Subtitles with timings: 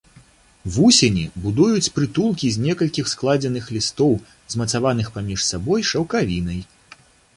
[0.75, 4.17] Вусені будуюць прытулкі з некалькіх складзеных лістоў,
[4.55, 6.59] змацаваных паміж сабой шаўкавінай.